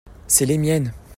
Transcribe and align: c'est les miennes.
c'est 0.25 0.47
les 0.47 0.57
miennes. 0.57 0.91